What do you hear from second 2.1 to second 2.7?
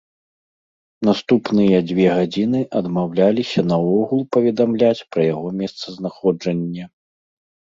гадзіны